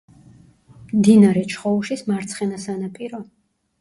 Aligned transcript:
მდინარე 0.93 1.43
ჩხოუშის 1.51 2.03
მარცხენა 2.11 2.59
სანაპირო. 2.67 3.21